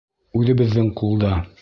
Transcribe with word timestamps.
Үҙебеҙҙең 0.39 0.91
ҡулда! 1.03 1.35